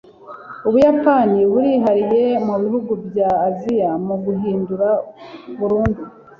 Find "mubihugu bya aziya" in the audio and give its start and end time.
2.47-3.91